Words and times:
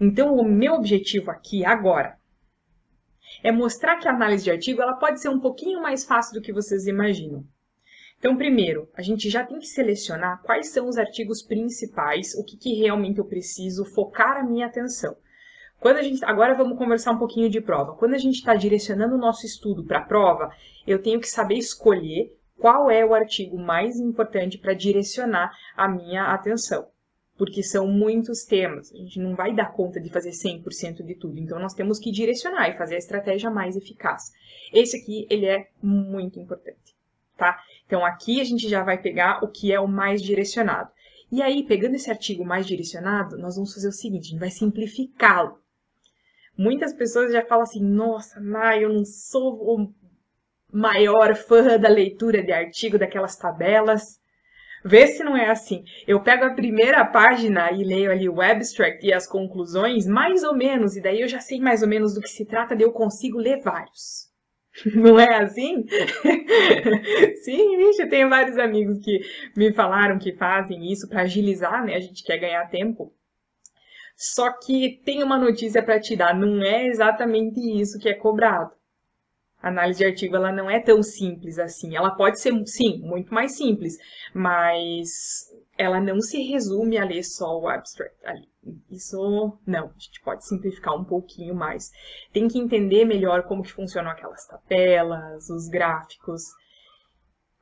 Então, 0.00 0.36
o 0.36 0.44
meu 0.44 0.74
objetivo 0.74 1.30
aqui 1.30 1.64
agora 1.64 2.16
é 3.42 3.50
mostrar 3.50 3.98
que 3.98 4.08
a 4.08 4.12
análise 4.12 4.44
de 4.44 4.50
artigo 4.50 4.80
ela 4.80 4.94
pode 4.94 5.20
ser 5.20 5.28
um 5.28 5.40
pouquinho 5.40 5.82
mais 5.82 6.04
fácil 6.04 6.34
do 6.34 6.40
que 6.40 6.52
vocês 6.52 6.86
imaginam. 6.86 7.44
Então, 8.18 8.36
primeiro, 8.36 8.88
a 8.94 9.02
gente 9.02 9.28
já 9.28 9.44
tem 9.44 9.58
que 9.58 9.66
selecionar 9.66 10.42
quais 10.42 10.68
são 10.68 10.88
os 10.88 10.98
artigos 10.98 11.42
principais, 11.42 12.34
o 12.34 12.44
que, 12.44 12.56
que 12.56 12.74
realmente 12.74 13.18
eu 13.18 13.24
preciso 13.24 13.84
focar 13.84 14.38
a 14.38 14.42
minha 14.42 14.66
atenção. 14.66 15.16
Quando 15.80 15.98
a 15.98 16.02
gente, 16.02 16.24
agora 16.24 16.54
vamos 16.54 16.76
conversar 16.76 17.12
um 17.12 17.18
pouquinho 17.18 17.48
de 17.48 17.60
prova. 17.60 17.94
Quando 17.94 18.14
a 18.14 18.18
gente 18.18 18.36
está 18.36 18.54
direcionando 18.54 19.14
o 19.14 19.18
nosso 19.18 19.46
estudo 19.46 19.84
para 19.84 19.98
a 19.98 20.04
prova, 20.04 20.50
eu 20.86 21.00
tenho 21.00 21.20
que 21.20 21.28
saber 21.28 21.54
escolher 21.54 22.36
qual 22.56 22.90
é 22.90 23.04
o 23.04 23.14
artigo 23.14 23.56
mais 23.56 24.00
importante 24.00 24.58
para 24.58 24.74
direcionar 24.74 25.52
a 25.76 25.88
minha 25.88 26.32
atenção. 26.32 26.88
Porque 27.38 27.62
são 27.62 27.86
muitos 27.86 28.44
temas, 28.44 28.92
a 28.92 28.96
gente 28.96 29.20
não 29.20 29.36
vai 29.36 29.54
dar 29.54 29.72
conta 29.72 30.00
de 30.00 30.10
fazer 30.10 30.30
100% 30.30 31.04
de 31.04 31.14
tudo, 31.14 31.38
então 31.38 31.58
nós 31.60 31.72
temos 31.72 32.00
que 32.00 32.10
direcionar 32.10 32.68
e 32.68 32.76
fazer 32.76 32.96
a 32.96 32.98
estratégia 32.98 33.48
mais 33.48 33.76
eficaz. 33.76 34.32
Esse 34.74 34.96
aqui, 34.96 35.26
ele 35.30 35.46
é 35.46 35.68
muito 35.80 36.40
importante, 36.40 36.96
tá? 37.36 37.62
Então 37.86 38.04
aqui 38.04 38.40
a 38.40 38.44
gente 38.44 38.68
já 38.68 38.82
vai 38.82 39.00
pegar 39.00 39.42
o 39.44 39.48
que 39.48 39.72
é 39.72 39.78
o 39.78 39.86
mais 39.86 40.20
direcionado. 40.20 40.90
E 41.30 41.40
aí, 41.40 41.62
pegando 41.62 41.94
esse 41.94 42.10
artigo 42.10 42.44
mais 42.44 42.66
direcionado, 42.66 43.38
nós 43.38 43.54
vamos 43.54 43.72
fazer 43.72 43.88
o 43.88 43.92
seguinte, 43.92 44.28
a 44.28 44.30
gente 44.30 44.40
vai 44.40 44.50
simplificá-lo. 44.50 45.60
Muitas 46.56 46.92
pessoas 46.92 47.32
já 47.32 47.44
falam 47.44 47.62
assim, 47.62 47.84
nossa, 47.84 48.40
Mai, 48.40 48.84
eu 48.84 48.92
não 48.92 49.04
sou 49.04 49.54
o 49.62 49.94
maior 50.72 51.36
fã 51.36 51.78
da 51.78 51.88
leitura 51.88 52.42
de 52.42 52.50
artigo, 52.50 52.98
daquelas 52.98 53.36
tabelas. 53.36 54.18
Vê 54.84 55.06
se 55.08 55.24
não 55.24 55.36
é 55.36 55.50
assim. 55.50 55.84
Eu 56.06 56.22
pego 56.22 56.44
a 56.44 56.54
primeira 56.54 57.04
página 57.04 57.72
e 57.72 57.82
leio 57.84 58.10
ali 58.10 58.28
o 58.28 58.40
abstract 58.40 59.04
e 59.04 59.12
as 59.12 59.26
conclusões, 59.26 60.06
mais 60.06 60.42
ou 60.42 60.54
menos, 60.54 60.96
e 60.96 61.02
daí 61.02 61.20
eu 61.20 61.28
já 61.28 61.40
sei 61.40 61.60
mais 61.60 61.82
ou 61.82 61.88
menos 61.88 62.14
do 62.14 62.20
que 62.20 62.28
se 62.28 62.44
trata, 62.46 62.76
daí 62.76 62.84
eu 62.84 62.92
consigo 62.92 63.38
ler 63.38 63.60
vários. 63.60 64.28
Não 64.94 65.18
é 65.18 65.42
assim? 65.42 65.84
Sim, 67.42 67.76
vixe, 67.76 68.02
eu 68.02 68.08
tenho 68.08 68.28
vários 68.28 68.56
amigos 68.58 68.98
que 69.00 69.20
me 69.56 69.72
falaram 69.72 70.18
que 70.18 70.32
fazem 70.32 70.90
isso 70.90 71.08
para 71.08 71.22
agilizar, 71.22 71.84
né? 71.84 71.96
A 71.96 72.00
gente 72.00 72.22
quer 72.22 72.38
ganhar 72.38 72.68
tempo. 72.70 73.12
Só 74.16 74.52
que 74.52 75.00
tem 75.04 75.22
uma 75.22 75.38
notícia 75.38 75.82
para 75.82 76.00
te 76.00 76.16
dar, 76.16 76.34
não 76.34 76.62
é 76.62 76.86
exatamente 76.86 77.60
isso 77.80 77.98
que 77.98 78.08
é 78.08 78.14
cobrado. 78.14 78.72
A 79.60 79.68
análise 79.68 79.98
de 79.98 80.04
artigo 80.04 80.36
ela 80.36 80.52
não 80.52 80.70
é 80.70 80.80
tão 80.80 81.02
simples 81.02 81.58
assim. 81.58 81.96
Ela 81.96 82.10
pode 82.10 82.40
ser, 82.40 82.52
sim, 82.66 82.98
muito 83.00 83.34
mais 83.34 83.56
simples, 83.56 83.96
mas 84.32 85.48
ela 85.76 86.00
não 86.00 86.20
se 86.20 86.42
resume 86.42 86.96
a 86.96 87.04
ler 87.04 87.24
só 87.24 87.58
o 87.58 87.68
abstract 87.68 88.16
ali. 88.24 88.48
Isso 88.90 89.58
não, 89.66 89.86
a 89.86 89.98
gente 89.98 90.20
pode 90.22 90.46
simplificar 90.46 90.94
um 90.94 91.04
pouquinho 91.04 91.54
mais. 91.54 91.90
Tem 92.32 92.46
que 92.46 92.58
entender 92.58 93.04
melhor 93.04 93.44
como 93.44 93.62
que 93.62 93.72
funcionam 93.72 94.10
aquelas 94.10 94.46
tabelas, 94.46 95.48
os 95.48 95.68
gráficos. 95.68 96.42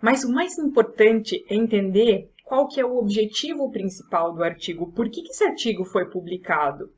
Mas 0.00 0.24
o 0.24 0.32
mais 0.32 0.58
importante 0.58 1.44
é 1.48 1.54
entender 1.54 2.30
qual 2.44 2.68
que 2.68 2.80
é 2.80 2.84
o 2.84 2.96
objetivo 2.96 3.70
principal 3.70 4.32
do 4.32 4.44
artigo, 4.44 4.92
por 4.92 5.08
que, 5.08 5.22
que 5.22 5.30
esse 5.30 5.44
artigo 5.44 5.84
foi 5.84 6.10
publicado, 6.10 6.92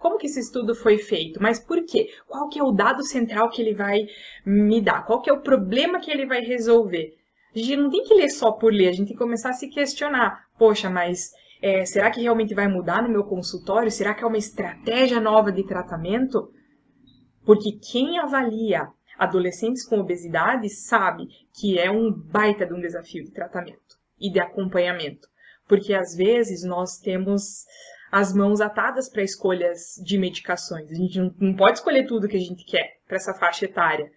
como 0.00 0.16
que 0.16 0.26
esse 0.26 0.40
estudo 0.40 0.74
foi 0.74 0.96
feito, 0.96 1.40
mas 1.42 1.60
por 1.60 1.84
quê? 1.84 2.08
Qual 2.26 2.48
que 2.48 2.58
é 2.58 2.62
o 2.64 2.72
dado 2.72 3.04
central 3.04 3.50
que 3.50 3.60
ele 3.60 3.74
vai 3.74 4.06
me 4.46 4.80
dar? 4.80 5.04
Qual 5.04 5.20
que 5.20 5.28
é 5.28 5.32
o 5.32 5.42
problema 5.42 6.00
que 6.00 6.10
ele 6.10 6.24
vai 6.24 6.40
resolver? 6.40 7.14
A 7.54 7.58
gente 7.58 7.76
não 7.76 7.90
tem 7.90 8.02
que 8.02 8.14
ler 8.14 8.30
só 8.30 8.50
por 8.50 8.72
ler, 8.72 8.88
a 8.88 8.92
gente 8.92 9.08
tem 9.08 9.16
que 9.16 9.22
começar 9.22 9.50
a 9.50 9.52
se 9.52 9.68
questionar. 9.68 10.46
Poxa, 10.58 10.88
mas 10.88 11.32
é, 11.60 11.84
será 11.84 12.10
que 12.10 12.22
realmente 12.22 12.54
vai 12.54 12.66
mudar 12.66 13.02
no 13.02 13.10
meu 13.10 13.24
consultório? 13.24 13.90
Será 13.90 14.14
que 14.14 14.24
é 14.24 14.26
uma 14.26 14.38
estratégia 14.38 15.20
nova 15.20 15.52
de 15.52 15.66
tratamento? 15.66 16.50
Porque 17.44 17.72
quem 17.72 18.18
avalia 18.18 18.88
adolescentes 19.18 19.84
com 19.84 20.00
obesidade 20.00 20.70
sabe 20.70 21.28
que 21.52 21.78
é 21.78 21.90
um 21.90 22.10
baita 22.10 22.64
de 22.64 22.72
um 22.72 22.80
desafio 22.80 23.22
de 23.22 23.32
tratamento 23.32 23.98
e 24.18 24.32
de 24.32 24.40
acompanhamento, 24.40 25.28
porque 25.68 25.92
às 25.92 26.16
vezes 26.16 26.64
nós 26.64 26.96
temos 26.96 27.66
as 28.10 28.32
mãos 28.32 28.60
atadas 28.60 29.08
para 29.08 29.22
escolhas 29.22 29.94
de 30.04 30.18
medicações. 30.18 30.90
A 30.90 30.94
gente 30.94 31.18
não 31.38 31.54
pode 31.54 31.78
escolher 31.78 32.06
tudo 32.06 32.28
que 32.28 32.36
a 32.36 32.40
gente 32.40 32.64
quer 32.64 32.98
para 33.06 33.16
essa 33.16 33.34
faixa 33.34 33.64
etária. 33.64 34.10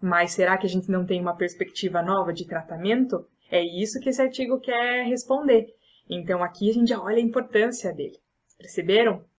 Mas 0.00 0.32
será 0.32 0.56
que 0.56 0.66
a 0.66 0.70
gente 0.70 0.88
não 0.88 1.04
tem 1.04 1.20
uma 1.20 1.36
perspectiva 1.36 2.00
nova 2.00 2.32
de 2.32 2.46
tratamento? 2.46 3.26
É 3.50 3.60
isso 3.60 3.98
que 4.00 4.08
esse 4.08 4.22
artigo 4.22 4.60
quer 4.60 5.04
responder. 5.06 5.66
Então 6.08 6.42
aqui 6.42 6.70
a 6.70 6.72
gente 6.72 6.90
já 6.90 7.00
olha 7.00 7.16
a 7.16 7.20
importância 7.20 7.92
dele. 7.92 8.16
Perceberam? 8.56 9.24